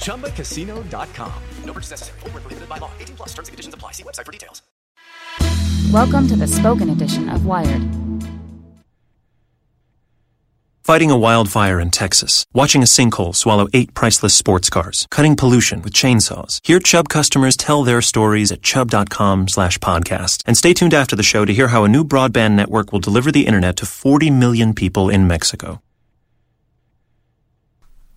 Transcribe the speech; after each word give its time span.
ChumbaCasino.com. 0.00 1.32
No 1.64 1.72
purchase 1.72 1.92
necessary. 1.92 2.18
Full 2.20 2.30
prohibited 2.30 2.68
by 2.68 2.78
law. 2.78 2.90
18 2.98 3.16
plus 3.16 3.28
terms 3.28 3.48
and 3.48 3.52
conditions 3.52 3.74
apply. 3.74 3.92
See 3.92 4.02
website 4.02 4.26
for 4.26 4.32
details. 4.32 4.62
Welcome 5.92 6.26
to 6.28 6.36
the 6.36 6.46
spoken 6.46 6.90
edition 6.90 7.28
of 7.28 7.46
Wired. 7.46 7.82
Fighting 10.82 11.10
a 11.10 11.18
wildfire 11.18 11.78
in 11.78 11.90
Texas, 11.90 12.44
watching 12.52 12.82
a 12.82 12.84
sinkhole 12.84 13.34
swallow 13.34 13.68
eight 13.72 13.94
priceless 13.94 14.34
sports 14.34 14.68
cars, 14.70 15.06
cutting 15.10 15.36
pollution 15.36 15.82
with 15.82 15.92
chainsaws. 15.92 16.58
Hear 16.66 16.80
Chubb 16.80 17.08
customers 17.08 17.56
tell 17.56 17.84
their 17.84 18.02
stories 18.02 18.50
at 18.50 18.62
chubb.com 18.62 19.46
slash 19.48 19.78
podcast. 19.78 20.42
And 20.46 20.56
stay 20.56 20.74
tuned 20.74 20.94
after 20.94 21.14
the 21.14 21.22
show 21.22 21.44
to 21.44 21.52
hear 21.52 21.68
how 21.68 21.84
a 21.84 21.88
new 21.88 22.02
broadband 22.02 22.54
network 22.54 22.92
will 22.92 22.98
deliver 22.98 23.30
the 23.30 23.46
internet 23.46 23.76
to 23.76 23.86
40 23.86 24.30
million 24.30 24.74
people 24.74 25.08
in 25.08 25.28
Mexico. 25.28 25.80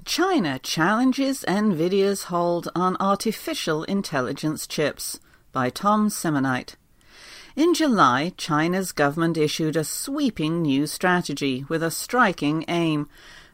China 0.06 0.60
challenges 0.60 1.46
NVIDIA's 1.48 2.24
hold 2.24 2.68
on 2.76 2.98
artificial 3.00 3.84
intelligence 3.84 4.68
chips 4.68 5.20
by 5.54 5.70
Tom 5.70 6.10
Simonite. 6.10 6.76
In 7.56 7.74
July, 7.74 8.34
China's 8.36 8.92
government 8.92 9.38
issued 9.38 9.78
a 9.78 9.84
sweeping 9.84 10.62
new 10.62 10.88
strategy 10.88 11.66
with 11.70 11.82
a 11.82 11.92
striking 11.92 12.66
aim 12.68 13.08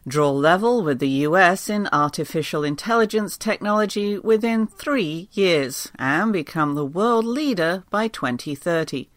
draw 0.08 0.30
level 0.30 0.82
with 0.82 0.98
the 0.98 1.24
US 1.28 1.68
in 1.68 1.88
artificial 1.92 2.64
intelligence 2.64 3.36
technology 3.36 4.18
within 4.18 4.66
three 4.66 5.28
years 5.32 5.92
and 5.98 6.32
become 6.32 6.74
the 6.74 6.86
world 6.86 7.26
leader 7.26 7.84
by 7.90 8.08
2030. 8.08 9.08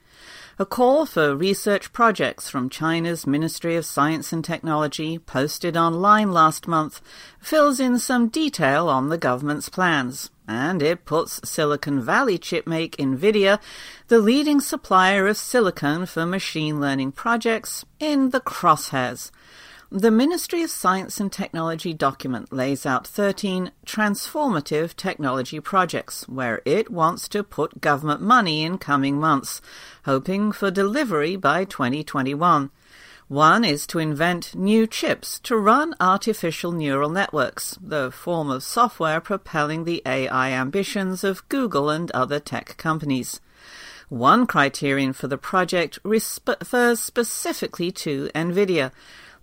A 0.60 0.68
call 0.68 1.08
for 1.08 1.36
research 1.36 1.92
projects 1.94 2.48
from 2.48 2.70
China's 2.70 3.26
Ministry 3.26 3.76
of 3.76 3.88
Science 3.88 4.32
and 4.32 4.46
Technology, 4.46 5.18
posted 5.18 5.76
online 5.76 6.32
last 6.32 6.68
month, 6.68 7.02
fills 7.40 7.80
in 7.80 7.98
some 7.98 8.28
detail 8.28 8.88
on 8.88 9.10
the 9.10 9.18
government's 9.18 9.68
plans 9.68 10.30
and 10.48 10.84
it 10.84 11.06
puts 11.06 11.40
Silicon 11.50 12.02
Valley 12.02 12.38
chipmake 12.38 12.96
NVIDIA, 12.98 13.60
the 14.10 14.20
leading 14.20 14.60
supplier 14.60 15.28
of 15.28 15.38
silicon 15.38 16.06
for 16.06 16.24
machine 16.24 16.80
learning 16.80 17.14
projects, 17.14 17.84
in 18.00 18.30
the 18.30 18.42
crosshairs. 18.42 19.32
The 19.96 20.10
Ministry 20.10 20.64
of 20.64 20.72
Science 20.72 21.20
and 21.20 21.32
Technology 21.32 21.94
document 21.94 22.52
lays 22.52 22.84
out 22.84 23.06
13 23.06 23.70
transformative 23.86 24.96
technology 24.96 25.60
projects 25.60 26.28
where 26.28 26.64
it 26.66 26.90
wants 26.90 27.28
to 27.28 27.44
put 27.44 27.80
government 27.80 28.20
money 28.20 28.64
in 28.64 28.80
coming 28.80 29.20
months, 29.20 29.62
hoping 30.06 30.52
for 30.52 30.72
delivery 30.72 31.36
by 31.36 31.66
2021. 31.66 32.72
One 33.28 33.64
is 33.64 33.86
to 33.86 34.00
invent 34.00 34.56
new 34.56 34.88
chips 34.88 35.38
to 35.42 35.58
run 35.58 35.94
artificial 36.00 36.72
neural 36.72 37.12
networks, 37.12 37.78
the 37.80 38.10
form 38.10 38.50
of 38.50 38.64
software 38.64 39.22
propelling 39.22 39.84
the 39.84 40.02
AI 40.08 40.54
ambitions 40.54 41.24
of 41.24 41.48
Google 41.50 41.92
and 41.92 42.10
other 42.14 42.40
tech 42.40 42.78
companies. 42.78 43.40
One 44.10 44.48
criterion 44.48 45.14
for 45.14 45.28
the 45.28 45.38
project 45.38 46.00
refers 46.04 47.00
specifically 47.00 47.92
to 47.92 48.30
NVIDIA. 48.34 48.92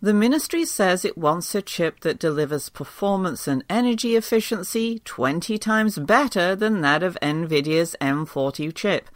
The 0.02 0.14
ministry 0.14 0.64
says 0.64 1.04
it 1.04 1.18
wants 1.18 1.54
a 1.54 1.60
chip 1.60 2.00
that 2.00 2.18
delivers 2.18 2.70
performance 2.70 3.46
and 3.46 3.62
energy 3.68 4.16
efficiency 4.16 5.00
20 5.04 5.58
times 5.58 5.98
better 5.98 6.56
than 6.56 6.80
that 6.80 7.02
of 7.02 7.18
NVIDIA's 7.20 7.94
M40 8.00 8.74
chip, 8.74 9.10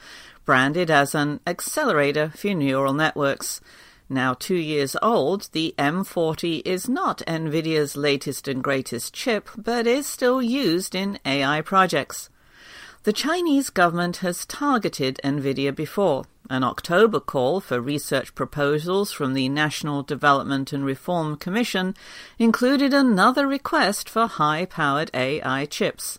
branded 0.45 0.91
as 0.91 1.15
an 1.15 1.41
accelerator 1.47 2.33
for 2.37 2.49
neural 2.49 2.93
networks. 2.93 3.63
Now 4.11 4.35
two 4.35 4.57
years 4.57 4.95
old, 5.01 5.49
the 5.53 5.75
M40 5.79 6.61
is 6.67 6.87
not 6.87 7.23
NVIDIA's 7.27 7.97
latest 7.97 8.47
and 8.47 8.63
greatest 8.63 9.15
chip, 9.15 9.49
but 9.57 9.87
is 9.87 10.07
still 10.07 10.43
used 10.43 10.95
in 10.95 11.19
AI 11.25 11.63
projects. 11.63 12.29
The 13.05 13.15
Chinese 13.15 13.71
government 13.71 14.19
has 14.19 14.45
targeted 14.45 15.19
NVIDIA 15.25 15.75
before. 15.75 16.27
An 16.51 16.63
October 16.63 17.21
call 17.21 17.61
for 17.61 17.81
research 17.81 18.35
proposals 18.35 19.11
from 19.11 19.33
the 19.33 19.49
National 19.49 20.03
Development 20.03 20.75
and 20.75 20.85
Reform 20.85 21.37
Commission 21.37 21.95
included 22.39 22.93
another 22.93 23.47
request 23.47 24.11
for 24.11 24.27
high 24.27 24.67
powered 24.67 25.11
AI 25.15 25.65
chips. 25.65 26.19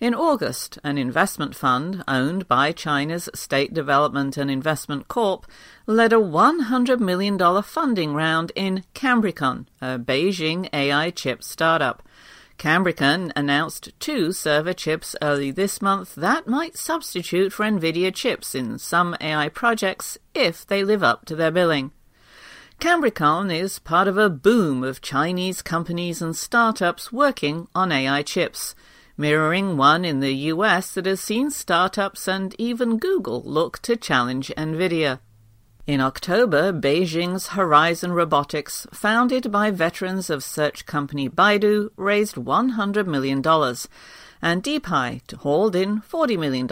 In 0.00 0.12
August, 0.12 0.78
an 0.82 0.98
investment 0.98 1.54
fund 1.54 2.02
owned 2.08 2.48
by 2.48 2.72
China's 2.72 3.28
State 3.32 3.72
Development 3.72 4.36
and 4.36 4.50
Investment 4.50 5.06
Corp 5.06 5.46
led 5.86 6.12
a 6.12 6.16
$100 6.16 6.98
million 6.98 7.38
funding 7.62 8.14
round 8.14 8.50
in 8.56 8.82
Cambricon, 8.94 9.66
a 9.80 9.98
Beijing 10.00 10.68
AI 10.72 11.10
chip 11.10 11.44
startup. 11.44 12.02
Cambricon 12.60 13.32
announced 13.34 13.88
two 14.00 14.32
server 14.32 14.74
chips 14.74 15.16
early 15.22 15.50
this 15.50 15.80
month 15.80 16.14
that 16.14 16.46
might 16.46 16.76
substitute 16.76 17.54
for 17.54 17.64
NVIDIA 17.64 18.14
chips 18.14 18.54
in 18.54 18.78
some 18.78 19.16
AI 19.18 19.48
projects 19.48 20.18
if 20.34 20.66
they 20.66 20.84
live 20.84 21.02
up 21.02 21.24
to 21.24 21.34
their 21.34 21.50
billing. 21.50 21.90
Cambricon 22.78 23.50
is 23.50 23.78
part 23.78 24.06
of 24.06 24.18
a 24.18 24.28
boom 24.28 24.84
of 24.84 25.00
Chinese 25.00 25.62
companies 25.62 26.20
and 26.20 26.36
startups 26.36 27.10
working 27.10 27.66
on 27.74 27.90
AI 27.90 28.20
chips 28.20 28.74
mirroring 29.16 29.78
one 29.78 30.04
in 30.04 30.20
the 30.20 30.34
US 30.52 30.92
that 30.92 31.06
has 31.06 31.22
seen 31.22 31.50
startups 31.50 32.28
and 32.28 32.54
even 32.58 32.98
Google 32.98 33.42
look 33.42 33.78
to 33.80 33.96
challenge 33.96 34.52
NVIDIA. 34.54 35.20
In 35.86 36.00
October, 36.00 36.72
Beijing's 36.72 37.48
Horizon 37.48 38.12
Robotics, 38.12 38.86
founded 38.92 39.50
by 39.50 39.70
veterans 39.70 40.28
of 40.28 40.44
search 40.44 40.84
company 40.84 41.28
Baidu, 41.28 41.90
raised 41.96 42.36
$100 42.36 43.06
million, 43.06 43.38
and 44.42 44.62
DeePhi 44.62 45.34
hauled 45.36 45.74
in 45.74 46.02
$40 46.02 46.38
million. 46.38 46.68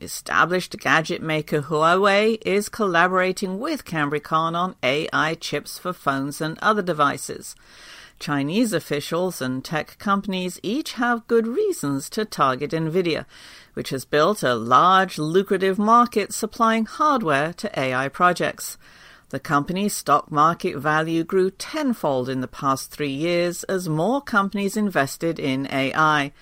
Established 0.00 0.78
gadget 0.78 1.22
maker 1.22 1.62
Huawei 1.62 2.38
is 2.46 2.70
collaborating 2.70 3.58
with 3.58 3.84
Cambricon 3.84 4.56
on 4.56 4.74
AI 4.82 5.34
chips 5.34 5.78
for 5.78 5.92
phones 5.92 6.40
and 6.40 6.58
other 6.60 6.82
devices. 6.82 7.54
Chinese 8.18 8.72
officials 8.72 9.40
and 9.40 9.64
tech 9.64 9.98
companies 9.98 10.58
each 10.62 10.94
have 10.94 11.26
good 11.26 11.46
reasons 11.46 12.08
to 12.10 12.24
target 12.24 12.70
NVIDIA, 12.70 13.26
which 13.74 13.90
has 13.90 14.04
built 14.04 14.42
a 14.42 14.54
large, 14.54 15.18
lucrative 15.18 15.78
market 15.78 16.32
supplying 16.32 16.86
hardware 16.86 17.52
to 17.54 17.78
AI 17.78 18.08
projects. 18.08 18.78
The 19.30 19.40
company's 19.40 19.96
stock 19.96 20.30
market 20.30 20.76
value 20.78 21.24
grew 21.24 21.50
tenfold 21.50 22.28
in 22.28 22.40
the 22.40 22.48
past 22.48 22.90
three 22.90 23.10
years 23.10 23.64
as 23.64 23.88
more 23.88 24.20
companies 24.20 24.76
invested 24.76 25.38
in 25.38 25.66
AI. 25.72 26.32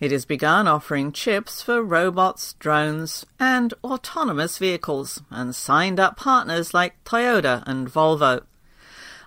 It 0.00 0.10
has 0.10 0.24
begun 0.24 0.66
offering 0.66 1.12
chips 1.12 1.62
for 1.62 1.82
robots, 1.82 2.54
drones, 2.54 3.24
and 3.38 3.72
autonomous 3.84 4.58
vehicles, 4.58 5.22
and 5.30 5.54
signed 5.54 6.00
up 6.00 6.16
partners 6.16 6.74
like 6.74 7.02
Toyota 7.04 7.62
and 7.66 7.88
Volvo. 7.88 8.42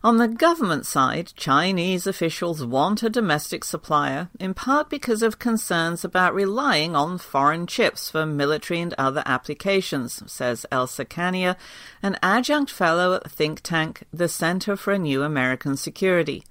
On 0.05 0.17
the 0.17 0.27
government 0.27 0.85
side, 0.85 1.33
Chinese 1.35 2.05
officials 2.05 2.63
want 2.63 3.01
a 3.01 3.09
domestic 3.09 3.63
supplier, 3.63 4.29
in 4.39 4.53
part 4.53 4.87
because 4.87 5.23
of 5.23 5.39
concerns 5.39 6.05
about 6.05 6.35
relying 6.35 6.95
on 6.95 7.17
foreign 7.17 7.65
chips 7.65 8.11
for 8.11 8.23
military 8.23 8.81
and 8.81 8.93
other 8.99 9.23
applications, 9.25 10.21
says 10.31 10.63
Elsa 10.71 11.05
Kania, 11.05 11.55
an 12.03 12.19
adjunct 12.21 12.69
fellow 12.69 13.15
at 13.15 13.23
the 13.23 13.29
think 13.29 13.61
tank 13.61 14.03
the 14.13 14.27
Center 14.27 14.75
for 14.75 14.93
a 14.93 14.99
New 14.99 15.23
American 15.23 15.75
Security. 15.75 16.43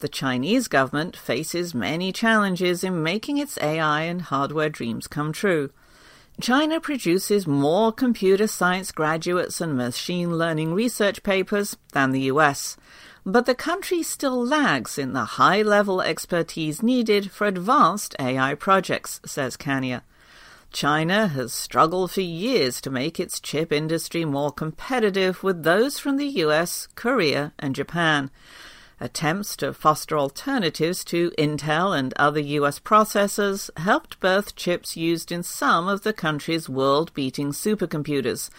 The 0.00 0.08
Chinese 0.08 0.66
government 0.66 1.16
faces 1.16 1.72
many 1.72 2.10
challenges 2.10 2.82
in 2.82 3.04
making 3.04 3.38
its 3.38 3.58
AI 3.58 4.02
and 4.02 4.22
hardware 4.22 4.70
dreams 4.70 5.06
come 5.06 5.32
true. 5.32 5.70
China 6.40 6.80
produces 6.80 7.48
more 7.48 7.90
computer 7.90 8.46
science 8.46 8.92
graduates 8.92 9.60
and 9.60 9.76
machine 9.76 10.38
learning 10.38 10.72
research 10.72 11.24
papers 11.24 11.76
than 11.92 12.12
the 12.12 12.30
US, 12.32 12.76
but 13.26 13.44
the 13.44 13.56
country 13.56 14.04
still 14.04 14.46
lags 14.46 14.98
in 14.98 15.14
the 15.14 15.24
high 15.24 15.62
level 15.62 16.00
expertise 16.00 16.80
needed 16.80 17.32
for 17.32 17.48
advanced 17.48 18.14
AI 18.20 18.54
projects, 18.54 19.20
says 19.26 19.56
Kania. 19.56 20.02
China 20.72 21.26
has 21.26 21.52
struggled 21.52 22.12
for 22.12 22.20
years 22.20 22.80
to 22.82 22.90
make 22.90 23.18
its 23.18 23.40
chip 23.40 23.72
industry 23.72 24.24
more 24.24 24.52
competitive 24.52 25.42
with 25.42 25.64
those 25.64 25.98
from 25.98 26.18
the 26.18 26.28
US, 26.44 26.86
Korea, 26.94 27.52
and 27.58 27.74
Japan. 27.74 28.30
Attempts 29.00 29.56
to 29.58 29.72
foster 29.72 30.18
alternatives 30.18 31.04
to 31.04 31.30
Intel 31.38 31.96
and 31.96 32.12
other 32.16 32.40
US 32.40 32.80
processors 32.80 33.70
helped 33.78 34.18
birth 34.18 34.56
chips 34.56 34.96
used 34.96 35.30
in 35.30 35.44
some 35.44 35.86
of 35.86 36.02
the 36.02 36.12
country's 36.12 36.68
world 36.68 37.14
beating 37.14 37.52
supercomputers, 37.52 38.50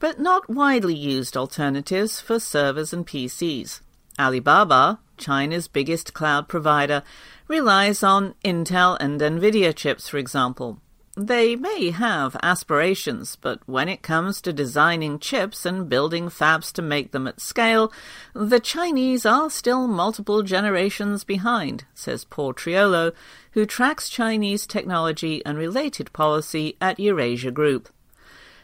but 0.00 0.18
not 0.18 0.50
widely 0.50 0.96
used 0.96 1.36
alternatives 1.36 2.20
for 2.20 2.40
servers 2.40 2.92
and 2.92 3.06
PCs. 3.06 3.80
Alibaba, 4.18 4.98
China's 5.16 5.68
biggest 5.68 6.12
cloud 6.12 6.48
provider, 6.48 7.04
relies 7.46 8.02
on 8.02 8.34
Intel 8.44 8.96
and 8.98 9.20
Nvidia 9.20 9.74
chips, 9.74 10.08
for 10.08 10.18
example, 10.18 10.80
they 11.16 11.54
may 11.54 11.90
have 11.90 12.36
aspirations, 12.42 13.36
but 13.36 13.60
when 13.66 13.88
it 13.88 14.02
comes 14.02 14.40
to 14.40 14.52
designing 14.52 15.18
chips 15.18 15.64
and 15.64 15.88
building 15.88 16.28
fabs 16.28 16.72
to 16.72 16.82
make 16.82 17.12
them 17.12 17.28
at 17.28 17.40
scale, 17.40 17.92
the 18.34 18.58
Chinese 18.58 19.24
are 19.24 19.48
still 19.48 19.86
multiple 19.86 20.42
generations 20.42 21.22
behind, 21.22 21.84
says 21.94 22.24
Paul 22.24 22.52
Triolo, 22.52 23.12
who 23.52 23.64
tracks 23.64 24.08
Chinese 24.08 24.66
technology 24.66 25.44
and 25.46 25.56
related 25.56 26.12
policy 26.12 26.76
at 26.80 26.98
Eurasia 26.98 27.52
Group. 27.52 27.88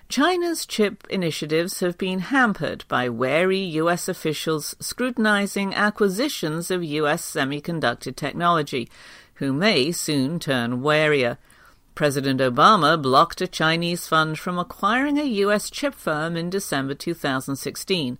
China's 0.08 0.66
chip 0.66 1.06
initiatives 1.08 1.78
have 1.78 1.96
been 1.96 2.18
hampered 2.18 2.84
by 2.88 3.08
wary 3.08 3.60
U.S. 3.60 4.08
officials 4.08 4.74
scrutinizing 4.80 5.72
acquisitions 5.72 6.68
of 6.72 6.82
U.S. 6.82 7.24
semiconductor 7.24 8.14
technology, 8.14 8.90
who 9.34 9.52
may 9.52 9.92
soon 9.92 10.40
turn 10.40 10.82
warier. 10.82 11.38
President 11.94 12.40
Obama 12.40 13.00
blocked 13.00 13.40
a 13.40 13.46
Chinese 13.46 14.06
fund 14.06 14.38
from 14.38 14.58
acquiring 14.58 15.18
a 15.18 15.24
U.S. 15.24 15.70
chip 15.70 15.94
firm 15.94 16.36
in 16.36 16.50
December 16.50 16.94
2016. 16.94 18.18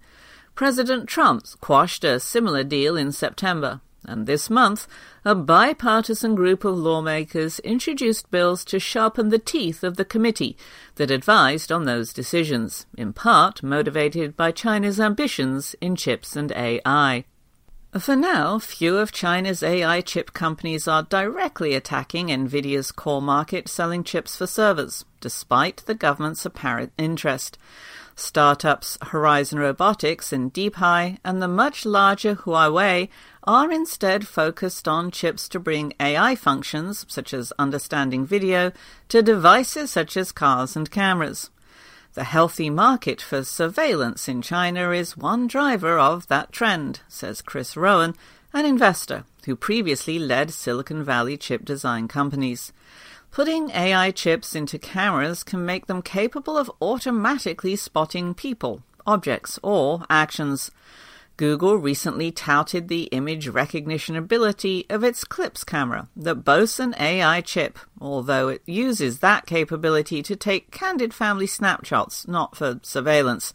President 0.54 1.08
Trump 1.08 1.44
quashed 1.60 2.04
a 2.04 2.20
similar 2.20 2.62
deal 2.64 2.96
in 2.96 3.12
September. 3.12 3.80
And 4.04 4.26
this 4.26 4.48
month, 4.48 4.88
a 5.24 5.34
bipartisan 5.34 6.34
group 6.34 6.64
of 6.64 6.76
lawmakers 6.76 7.58
introduced 7.60 8.30
bills 8.30 8.64
to 8.66 8.80
sharpen 8.80 9.28
the 9.28 9.38
teeth 9.38 9.84
of 9.84 9.96
the 9.96 10.04
committee 10.04 10.56
that 10.94 11.10
advised 11.10 11.70
on 11.70 11.84
those 11.84 12.12
decisions, 12.12 12.86
in 12.96 13.12
part 13.12 13.62
motivated 13.62 14.36
by 14.36 14.52
China's 14.52 14.98
ambitions 14.98 15.74
in 15.80 15.96
chips 15.96 16.34
and 16.34 16.50
AI. 16.52 17.24
For 17.98 18.14
now, 18.14 18.60
few 18.60 18.98
of 18.98 19.10
China's 19.10 19.64
AI 19.64 20.00
chip 20.00 20.32
companies 20.32 20.86
are 20.86 21.02
directly 21.02 21.74
attacking 21.74 22.28
Nvidia's 22.28 22.92
core 22.92 23.20
market 23.20 23.68
selling 23.68 24.04
chips 24.04 24.36
for 24.36 24.46
servers, 24.46 25.04
despite 25.20 25.78
the 25.86 25.96
government's 25.96 26.46
apparent 26.46 26.92
interest. 26.96 27.58
Startups 28.14 28.96
Horizon 29.02 29.58
Robotics 29.58 30.32
and 30.32 30.54
DeePhi 30.54 31.18
and 31.24 31.42
the 31.42 31.48
much 31.48 31.84
larger 31.84 32.36
Huawei 32.36 33.08
are 33.42 33.72
instead 33.72 34.28
focused 34.28 34.86
on 34.86 35.10
chips 35.10 35.48
to 35.48 35.58
bring 35.58 35.92
AI 35.98 36.36
functions, 36.36 37.04
such 37.08 37.34
as 37.34 37.52
understanding 37.58 38.24
video, 38.24 38.70
to 39.08 39.20
devices 39.20 39.90
such 39.90 40.16
as 40.16 40.30
cars 40.30 40.76
and 40.76 40.92
cameras. 40.92 41.50
The 42.14 42.24
healthy 42.24 42.70
market 42.70 43.22
for 43.22 43.44
surveillance 43.44 44.28
in 44.28 44.42
China 44.42 44.90
is 44.90 45.16
one 45.16 45.46
driver 45.46 45.96
of 45.96 46.26
that 46.26 46.50
trend, 46.50 47.00
says 47.06 47.40
Chris 47.40 47.76
Rowen, 47.76 48.16
an 48.52 48.66
investor 48.66 49.24
who 49.46 49.54
previously 49.54 50.18
led 50.18 50.50
Silicon 50.52 51.04
Valley 51.04 51.36
chip 51.36 51.64
design 51.64 52.08
companies. 52.08 52.72
Putting 53.30 53.70
AI 53.70 54.10
chips 54.10 54.56
into 54.56 54.76
cameras 54.76 55.44
can 55.44 55.64
make 55.64 55.86
them 55.86 56.02
capable 56.02 56.58
of 56.58 56.70
automatically 56.82 57.76
spotting 57.76 58.34
people, 58.34 58.82
objects, 59.06 59.60
or 59.62 60.04
actions. 60.10 60.72
Google 61.40 61.78
recently 61.78 62.30
touted 62.30 62.88
the 62.88 63.04
image 63.04 63.48
recognition 63.48 64.14
ability 64.14 64.84
of 64.90 65.02
its 65.02 65.24
Clips 65.24 65.64
camera 65.64 66.06
that 66.14 66.44
boasts 66.44 66.78
an 66.78 66.94
AI 67.00 67.40
chip, 67.40 67.78
although 67.98 68.48
it 68.48 68.60
uses 68.66 69.20
that 69.20 69.46
capability 69.46 70.22
to 70.22 70.36
take 70.36 70.70
candid 70.70 71.14
family 71.14 71.46
snapshots, 71.46 72.28
not 72.28 72.56
for 72.56 72.78
surveillance. 72.82 73.54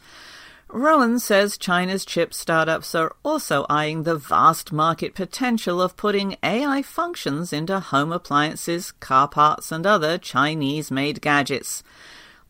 Rowen 0.68 1.20
says 1.20 1.60
China's 1.60 2.06
chip 2.06 2.34
startups 2.34 2.96
are 2.96 3.16
also 3.24 3.68
eyeing 3.70 4.02
the 4.02 4.18
vast 4.18 4.74
market 4.74 5.14
potential 5.14 5.80
of 5.80 5.96
putting 5.96 6.38
AI 6.42 6.82
functions 6.82 7.54
into 7.54 7.80
home 7.80 8.12
appliances, 8.12 8.94
car 8.94 9.28
parts, 9.28 9.72
and 9.72 9.86
other 9.86 10.18
Chinese 10.18 10.90
made 10.90 11.22
gadgets. 11.22 11.84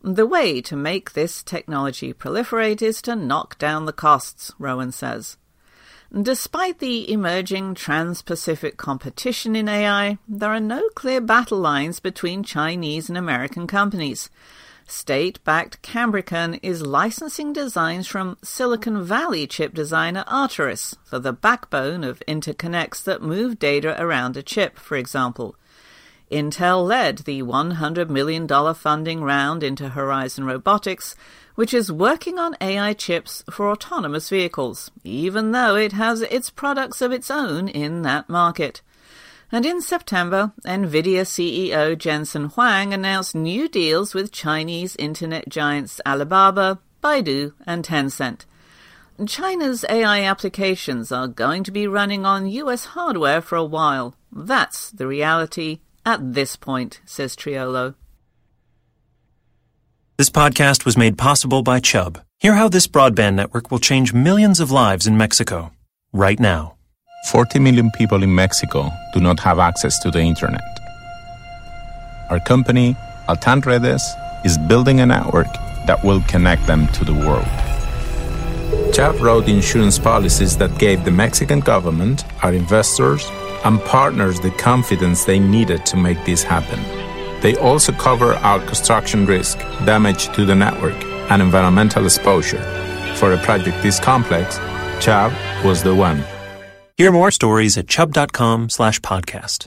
The 0.08 0.24
way 0.24 0.60
to 0.60 0.76
make 0.76 1.14
this 1.14 1.42
technology 1.42 2.14
proliferate 2.14 2.80
is 2.80 3.02
to 3.02 3.16
knock 3.16 3.58
down 3.58 3.86
the 3.86 3.92
costs, 3.92 4.52
Rowen 4.56 4.92
says. 4.92 5.36
Despite 6.12 6.78
the 6.78 7.10
emerging 7.10 7.74
trans 7.74 8.22
Pacific 8.22 8.76
competition 8.76 9.56
in 9.56 9.68
AI, 9.68 10.18
there 10.28 10.50
are 10.50 10.60
no 10.60 10.88
clear 10.90 11.20
battle 11.20 11.58
lines 11.58 11.98
between 11.98 12.44
Chinese 12.44 13.08
and 13.08 13.18
American 13.18 13.66
companies. 13.66 14.30
State 14.86 15.42
backed 15.42 15.82
Cambricon 15.82 16.60
is 16.62 16.86
licensing 16.86 17.52
designs 17.52 18.06
from 18.06 18.38
Silicon 18.44 19.02
Valley 19.02 19.48
chip 19.48 19.74
designer 19.74 20.22
Arteris 20.28 20.94
for 21.02 21.18
the 21.18 21.32
backbone 21.32 22.04
of 22.04 22.22
interconnects 22.28 23.02
that 23.02 23.22
move 23.22 23.58
data 23.58 24.00
around 24.00 24.36
a 24.36 24.42
chip, 24.44 24.78
for 24.78 24.96
example. 24.96 25.56
Intel 26.30 26.84
led 26.84 27.18
the 27.18 27.42
$100 27.42 28.08
million 28.08 28.48
funding 28.74 29.22
round 29.22 29.62
into 29.62 29.90
Horizon 29.90 30.44
Robotics, 30.44 31.14
which 31.54 31.72
is 31.72 31.92
working 31.92 32.38
on 32.38 32.56
AI 32.60 32.94
chips 32.94 33.44
for 33.48 33.70
autonomous 33.70 34.28
vehicles, 34.28 34.90
even 35.04 35.52
though 35.52 35.76
it 35.76 35.92
has 35.92 36.22
its 36.22 36.50
products 36.50 37.00
of 37.00 37.12
its 37.12 37.30
own 37.30 37.68
in 37.68 38.02
that 38.02 38.28
market. 38.28 38.82
And 39.52 39.64
in 39.64 39.80
September, 39.80 40.52
NVIDIA 40.64 41.22
CEO 41.22 41.96
Jensen 41.96 42.46
Huang 42.46 42.92
announced 42.92 43.34
new 43.36 43.68
deals 43.68 44.12
with 44.12 44.32
Chinese 44.32 44.96
internet 44.96 45.48
giants 45.48 46.00
Alibaba, 46.04 46.80
Baidu, 47.02 47.52
and 47.64 47.84
Tencent. 47.84 48.44
China's 49.26 49.84
AI 49.88 50.22
applications 50.24 51.10
are 51.10 51.28
going 51.28 51.62
to 51.62 51.70
be 51.70 51.86
running 51.86 52.26
on 52.26 52.48
US 52.48 52.86
hardware 52.86 53.40
for 53.40 53.54
a 53.54 53.64
while. 53.64 54.16
That's 54.30 54.90
the 54.90 55.06
reality 55.06 55.78
at 56.06 56.34
this 56.34 56.56
point, 56.56 57.00
says 57.04 57.36
Triolo. 57.36 57.94
This 60.16 60.30
podcast 60.30 60.86
was 60.86 60.96
made 60.96 61.18
possible 61.18 61.62
by 61.62 61.80
Chubb. 61.80 62.22
Hear 62.38 62.54
how 62.54 62.68
this 62.68 62.86
broadband 62.86 63.34
network 63.34 63.70
will 63.70 63.78
change 63.78 64.14
millions 64.14 64.60
of 64.60 64.70
lives 64.70 65.06
in 65.06 65.18
Mexico 65.18 65.72
right 66.12 66.40
now. 66.40 66.76
40 67.28 67.58
million 67.58 67.90
people 67.90 68.22
in 68.22 68.34
Mexico 68.34 68.90
do 69.12 69.20
not 69.20 69.40
have 69.40 69.58
access 69.58 69.98
to 69.98 70.10
the 70.10 70.20
internet. 70.20 70.62
Our 72.30 72.40
company, 72.40 72.96
Altan 73.28 73.64
Redes, 73.66 74.04
is 74.44 74.56
building 74.68 75.00
a 75.00 75.06
network 75.06 75.52
that 75.86 76.02
will 76.04 76.22
connect 76.22 76.66
them 76.66 76.86
to 76.88 77.04
the 77.04 77.12
world. 77.12 77.46
Chubb 78.94 79.20
wrote 79.20 79.48
insurance 79.48 79.98
policies 79.98 80.56
that 80.58 80.78
gave 80.78 81.04
the 81.04 81.10
Mexican 81.10 81.60
government, 81.60 82.24
our 82.42 82.52
investors, 82.52 83.28
and 83.64 83.80
partners 83.84 84.40
the 84.40 84.50
confidence 84.52 85.24
they 85.24 85.38
needed 85.38 85.86
to 85.86 85.96
make 85.96 86.22
this 86.24 86.42
happen. 86.42 86.80
They 87.40 87.56
also 87.56 87.92
cover 87.92 88.34
our 88.34 88.60
construction 88.60 89.26
risk, 89.26 89.58
damage 89.84 90.34
to 90.34 90.44
the 90.44 90.54
network, 90.54 91.00
and 91.30 91.42
environmental 91.42 92.04
exposure. 92.04 92.62
For 93.16 93.32
a 93.32 93.38
project 93.38 93.82
this 93.82 94.00
complex, 94.00 94.58
Chubb 95.00 95.32
was 95.64 95.82
the 95.82 95.94
one. 95.94 96.24
Hear 96.96 97.12
more 97.12 97.30
stories 97.30 97.76
at 97.76 97.88
chubb.com 97.88 98.70
slash 98.70 99.00
podcast. 99.00 99.66